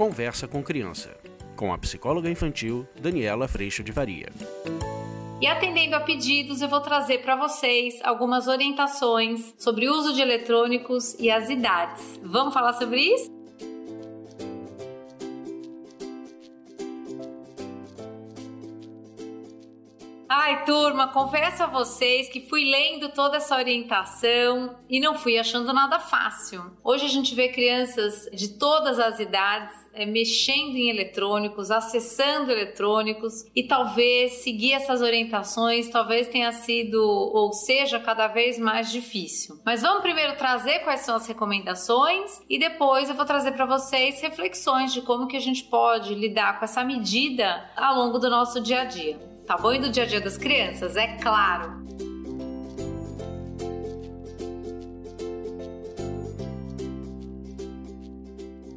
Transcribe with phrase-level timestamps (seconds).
[0.00, 1.14] Conversa com Criança,
[1.54, 4.30] com a psicóloga infantil Daniela Freixo de Varia.
[5.42, 10.22] E atendendo a pedidos, eu vou trazer para vocês algumas orientações sobre o uso de
[10.22, 12.18] eletrônicos e as idades.
[12.22, 13.39] Vamos falar sobre isso?
[20.42, 25.70] Ai, turma, confesso a vocês que fui lendo toda essa orientação e não fui achando
[25.70, 26.64] nada fácil.
[26.82, 33.44] Hoje a gente vê crianças de todas as idades é, mexendo em eletrônicos, acessando eletrônicos
[33.54, 39.60] e talvez seguir essas orientações talvez tenha sido ou seja cada vez mais difícil.
[39.62, 44.22] Mas vamos primeiro trazer quais são as recomendações e depois eu vou trazer para vocês
[44.22, 48.58] reflexões de como que a gente pode lidar com essa medida ao longo do nosso
[48.58, 51.80] dia a dia tá do dia a dia das crianças, é claro.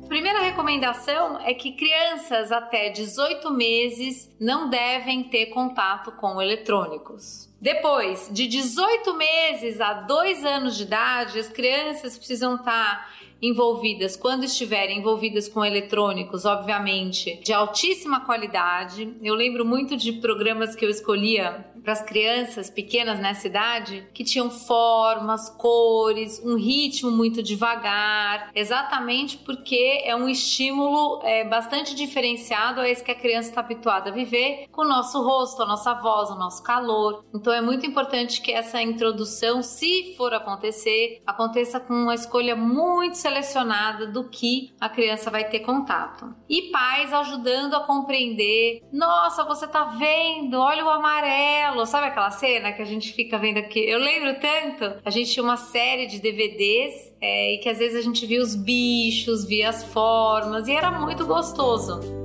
[0.07, 7.53] Primeira recomendação é que crianças até 18 meses não devem ter contato com eletrônicos.
[7.61, 14.45] Depois, de 18 meses a 2 anos de idade, as crianças precisam estar envolvidas, quando
[14.45, 19.13] estiverem envolvidas com eletrônicos, obviamente, de altíssima qualidade.
[19.21, 24.23] Eu lembro muito de programas que eu escolhia para as crianças pequenas nessa idade que
[24.23, 32.79] tinham formas, cores, um ritmo muito devagar, exatamente porque é um estímulo é, bastante diferenciado
[32.79, 35.93] a esse que a criança está habituada a viver com o nosso rosto, a nossa
[35.95, 37.25] voz, o nosso calor.
[37.35, 43.17] Então é muito importante que essa introdução, se for acontecer, aconteça com uma escolha muito
[43.33, 46.33] selecionada do que a criança vai ter contato.
[46.47, 52.71] E pais ajudando a compreender: nossa, você tá vendo, olha o amarelo sabe aquela cena
[52.71, 53.79] que a gente fica vendo aqui?
[53.79, 57.97] Eu lembro tanto, a gente tinha uma série de DVDs é, e que às vezes
[57.97, 62.22] a gente via os bichos, via as formas e era muito gostoso.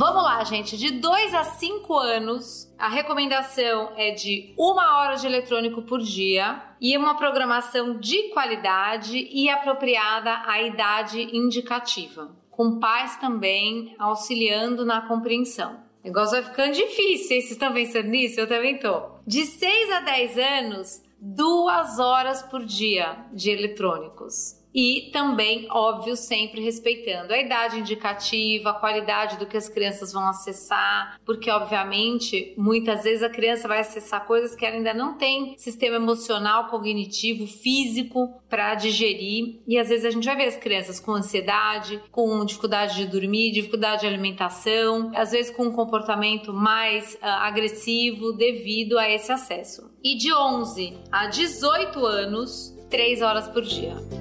[0.00, 0.78] Vamos lá, gente.
[0.78, 6.58] De 2 a 5 anos, a recomendação é de uma hora de eletrônico por dia
[6.80, 15.02] e uma programação de qualidade e apropriada à idade indicativa com pais também auxiliando na
[15.02, 15.74] compreensão.
[16.02, 18.40] O negócio vai ficando difícil, vocês estão pensando nisso?
[18.40, 19.02] Eu também tô.
[19.26, 26.62] De 6 a 10 anos, duas horas por dia de eletrônicos e também, óbvio, sempre
[26.62, 33.02] respeitando a idade indicativa, a qualidade do que as crianças vão acessar, porque obviamente muitas
[33.02, 38.40] vezes a criança vai acessar coisas que ela ainda não tem sistema emocional, cognitivo, físico
[38.48, 42.96] para digerir e às vezes a gente vai ver as crianças com ansiedade, com dificuldade
[42.96, 49.08] de dormir, dificuldade de alimentação, às vezes com um comportamento mais uh, agressivo devido a
[49.08, 49.90] esse acesso.
[50.02, 54.19] E de 11 a 18 anos, 3 horas por dia.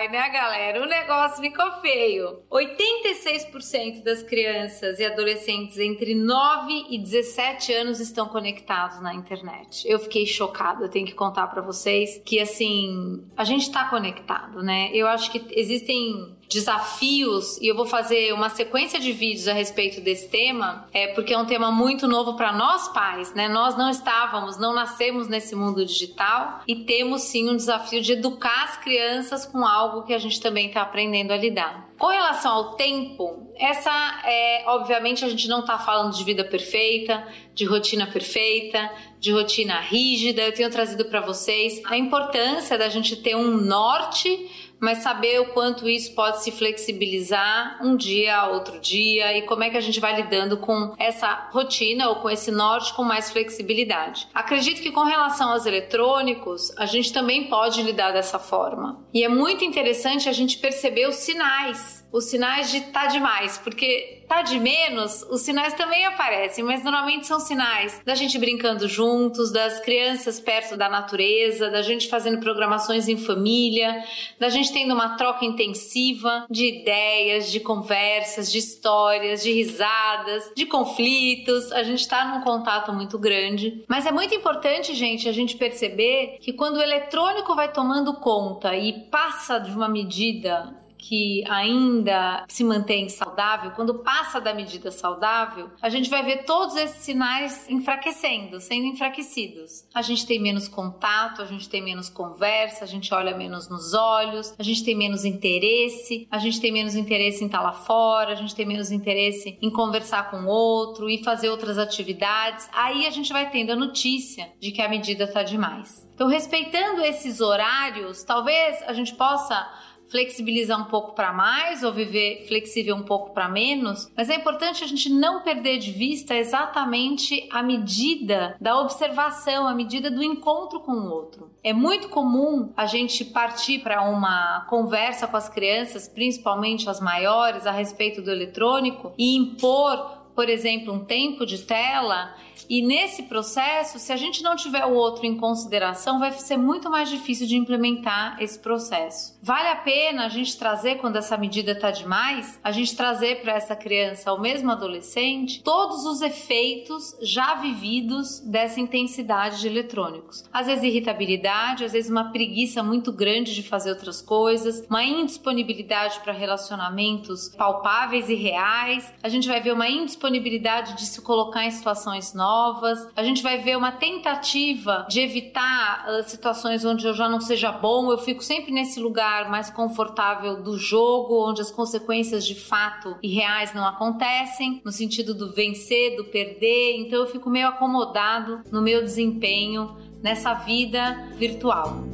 [0.00, 0.82] Ai, né, galera?
[0.82, 2.42] O negócio ficou feio.
[2.50, 9.86] 86% das crianças e adolescentes entre 9 e 17 anos estão conectados na internet.
[9.86, 14.62] Eu fiquei chocada, eu tenho que contar para vocês que, assim, a gente tá conectado,
[14.62, 14.90] né?
[14.94, 20.00] Eu acho que existem desafios e eu vou fazer uma sequência de vídeos a respeito
[20.00, 23.48] desse tema, é porque é um tema muito novo para nós pais, né?
[23.48, 28.64] Nós não estávamos, não nascemos nesse mundo digital e temos sim um desafio de educar
[28.64, 31.88] as crianças com algo que a gente também está aprendendo a lidar.
[31.96, 37.28] Com relação ao tempo, essa é, obviamente, a gente não está falando de vida perfeita,
[37.54, 38.90] de rotina perfeita,
[39.20, 40.40] de rotina rígida.
[40.40, 45.52] Eu tenho trazido para vocês a importância da gente ter um norte mas saber o
[45.52, 50.00] quanto isso pode se flexibilizar um dia outro dia e como é que a gente
[50.00, 54.26] vai lidando com essa rotina ou com esse norte com mais flexibilidade.
[54.34, 59.04] Acredito que com relação aos eletrônicos, a gente também pode lidar dessa forma.
[59.12, 64.20] E é muito interessante a gente perceber os sinais, os sinais de tá demais, porque
[64.28, 69.50] tá de menos, os sinais também aparecem, mas normalmente são sinais da gente brincando juntos,
[69.50, 74.04] das crianças perto da natureza, da gente fazendo programações em família,
[74.38, 80.64] da gente tendo uma troca intensiva de ideias, de conversas, de histórias, de risadas, de
[80.66, 81.72] conflitos.
[81.72, 83.84] A gente tá num contato muito grande.
[83.88, 88.76] Mas é muito importante, gente, a gente perceber que quando o eletrônico vai tomando conta
[88.76, 95.70] e passa de uma medida que ainda se mantém saudável, quando passa da medida saudável,
[95.80, 99.86] a gente vai ver todos esses sinais enfraquecendo, sendo enfraquecidos.
[99.94, 103.94] A gente tem menos contato, a gente tem menos conversa, a gente olha menos nos
[103.94, 108.32] olhos, a gente tem menos interesse, a gente tem menos interesse em estar lá fora,
[108.32, 112.68] a gente tem menos interesse em conversar com outro e fazer outras atividades.
[112.72, 116.08] Aí a gente vai tendo a notícia de que a medida está demais.
[116.14, 119.66] Então, respeitando esses horários, talvez a gente possa
[120.10, 124.82] flexibilizar um pouco para mais ou viver flexível um pouco para menos, mas é importante
[124.82, 130.80] a gente não perder de vista exatamente a medida da observação, a medida do encontro
[130.80, 131.50] com o outro.
[131.62, 137.66] É muito comum a gente partir para uma conversa com as crianças, principalmente as maiores,
[137.66, 142.34] a respeito do eletrônico e impor por exemplo, um tempo de tela,
[142.68, 146.88] e nesse processo, se a gente não tiver o outro em consideração, vai ser muito
[146.88, 149.38] mais difícil de implementar esse processo.
[149.42, 153.52] Vale a pena a gente trazer, quando essa medida está demais, a gente trazer para
[153.52, 160.44] essa criança ou mesmo adolescente todos os efeitos já vividos dessa intensidade de eletrônicos.
[160.52, 166.20] Às vezes irritabilidade, às vezes uma preguiça muito grande de fazer outras coisas, uma indisponibilidade
[166.20, 169.12] para relacionamentos palpáveis e reais.
[169.22, 173.08] A gente vai ver uma indisponibilidade disponibilidade de se colocar em situações novas.
[173.16, 177.72] A gente vai ver uma tentativa de evitar uh, situações onde eu já não seja
[177.72, 178.10] bom.
[178.10, 183.28] Eu fico sempre nesse lugar mais confortável do jogo, onde as consequências de fato e
[183.28, 186.96] reais não acontecem, no sentido do vencer, do perder.
[186.98, 192.04] Então eu fico meio acomodado no meu desempenho nessa vida virtual.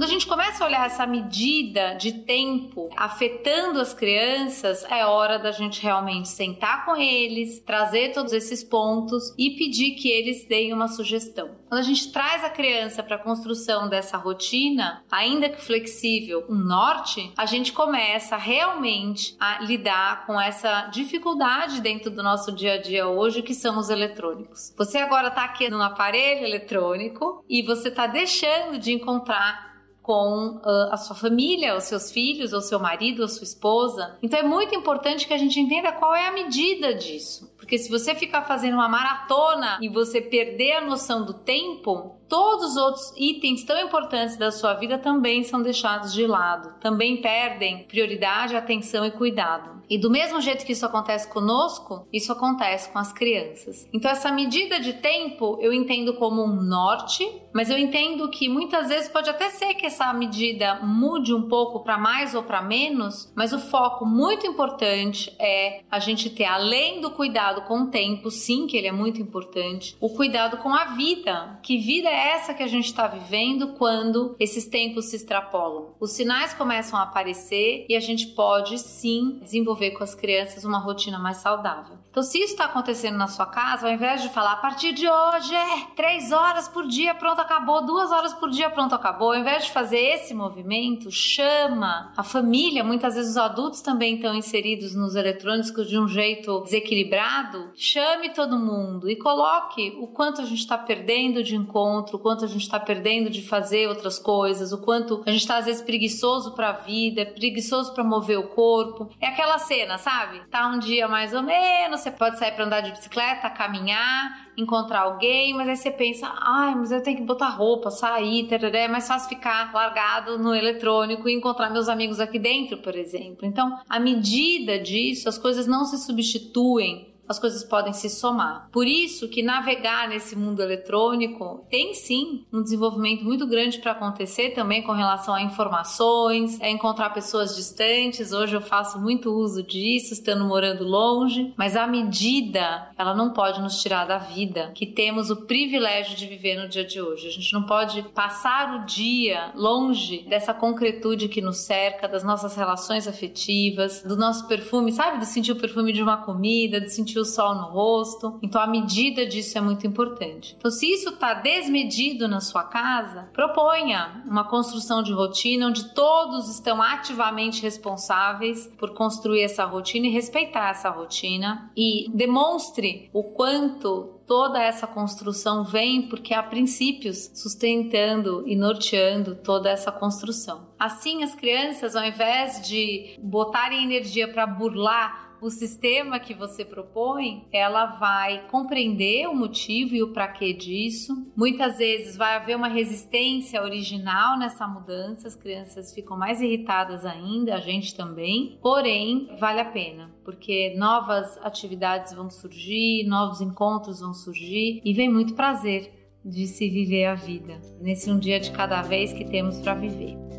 [0.00, 5.38] Quando a gente começa a olhar essa medida de tempo afetando as crianças, é hora
[5.38, 10.72] da gente realmente sentar com eles, trazer todos esses pontos e pedir que eles deem
[10.72, 11.50] uma sugestão.
[11.68, 16.56] Quando a gente traz a criança para a construção dessa rotina, ainda que flexível, um
[16.56, 22.80] norte, a gente começa realmente a lidar com essa dificuldade dentro do nosso dia a
[22.80, 24.72] dia hoje, que são os eletrônicos.
[24.78, 29.69] Você agora está aqui no aparelho eletrônico e você está deixando de encontrar
[30.02, 34.16] com uh, a sua família, os seus filhos, ou seu marido, ou sua esposa.
[34.22, 37.49] Então é muito importante que a gente entenda qual é a medida disso.
[37.60, 42.70] Porque se você ficar fazendo uma maratona e você perder a noção do tempo, todos
[42.70, 47.84] os outros itens tão importantes da sua vida também são deixados de lado, também perdem
[47.84, 49.80] prioridade, atenção e cuidado.
[49.90, 53.88] E do mesmo jeito que isso acontece conosco, isso acontece com as crianças.
[53.92, 58.88] Então, essa medida de tempo eu entendo como um norte, mas eu entendo que muitas
[58.88, 63.32] vezes pode até ser que essa medida mude um pouco para mais ou para menos,
[63.34, 68.30] mas o foco muito importante é a gente ter, além do cuidado com o tempo,
[68.30, 71.58] sim, que ele é muito importante, o cuidado com a vida.
[71.62, 75.94] Que vida é essa que a gente está vivendo quando esses tempos se extrapolam?
[75.98, 80.78] Os sinais começam a aparecer e a gente pode sim desenvolver com as crianças uma
[80.78, 81.99] rotina mais saudável.
[82.10, 85.08] Então, se isso está acontecendo na sua casa, ao invés de falar a partir de
[85.08, 89.38] hoje é três horas por dia, pronto, acabou, duas horas por dia, pronto, acabou, ao
[89.38, 92.82] invés de fazer esse movimento, chama a família.
[92.82, 97.70] Muitas vezes os adultos também estão inseridos nos eletrônicos de um jeito desequilibrado.
[97.76, 102.44] Chame todo mundo e coloque o quanto a gente está perdendo de encontro, o quanto
[102.44, 105.80] a gente está perdendo de fazer outras coisas, o quanto a gente está às vezes
[105.82, 109.08] preguiçoso para a vida, preguiçoso para mover o corpo.
[109.20, 110.40] É aquela cena, sabe?
[110.50, 115.00] Tá um dia mais ou menos, você pode sair para andar de bicicleta, caminhar, encontrar
[115.00, 118.88] alguém, mas aí você pensa, ai, mas eu tenho que botar roupa, sair, tereré, é
[118.88, 123.46] mais fácil ficar largado no eletrônico e encontrar meus amigos aqui dentro, por exemplo.
[123.46, 128.68] Então, à medida disso, as coisas não se substituem as coisas podem se somar.
[128.72, 134.50] Por isso que navegar nesse mundo eletrônico tem sim um desenvolvimento muito grande para acontecer
[134.50, 138.32] também com relação a informações, a encontrar pessoas distantes.
[138.32, 143.60] Hoje eu faço muito uso disso, estando morando longe, mas a medida ela não pode
[143.60, 147.28] nos tirar da vida que temos o privilégio de viver no dia de hoje.
[147.28, 152.56] A gente não pode passar o dia longe dessa concretude que nos cerca, das nossas
[152.56, 155.20] relações afetivas, do nosso perfume, sabe?
[155.20, 158.38] De sentir o perfume de uma comida, de sentir o sol no rosto.
[158.42, 160.56] Então a medida disso é muito importante.
[160.58, 166.48] Então se isso está desmedido na sua casa, proponha uma construção de rotina onde todos
[166.48, 174.20] estão ativamente responsáveis por construir essa rotina e respeitar essa rotina e demonstre o quanto
[174.26, 180.68] toda essa construção vem porque há princípios sustentando e norteando toda essa construção.
[180.78, 187.46] Assim, as crianças, ao invés de botarem energia para burlar o sistema que você propõe,
[187.52, 191.14] ela vai compreender o motivo e o para quê disso.
[191.36, 197.54] Muitas vezes vai haver uma resistência original nessa mudança, as crianças ficam mais irritadas ainda,
[197.54, 198.58] a gente também.
[198.62, 205.08] Porém, vale a pena, porque novas atividades vão surgir, novos encontros vão surgir e vem
[205.08, 209.58] muito prazer de se viver a vida, nesse um dia de cada vez que temos
[209.60, 210.29] para viver.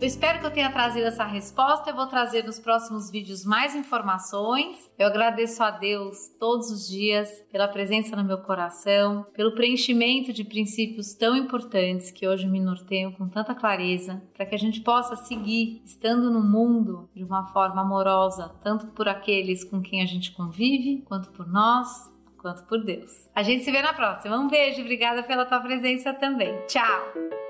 [0.00, 1.90] Eu espero que eu tenha trazido essa resposta.
[1.90, 4.90] Eu vou trazer nos próximos vídeos mais informações.
[4.98, 10.42] Eu agradeço a Deus todos os dias pela presença no meu coração, pelo preenchimento de
[10.42, 15.16] princípios tão importantes que hoje me norteiam com tanta clareza, para que a gente possa
[15.16, 20.32] seguir estando no mundo de uma forma amorosa, tanto por aqueles com quem a gente
[20.32, 23.28] convive, quanto por nós, quanto por Deus.
[23.34, 24.38] A gente se vê na próxima.
[24.38, 26.56] Um beijo, obrigada pela tua presença também.
[26.66, 27.49] Tchau!